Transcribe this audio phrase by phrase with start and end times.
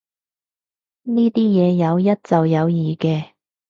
[1.03, 3.33] 呢啲嘢有一就有二嘅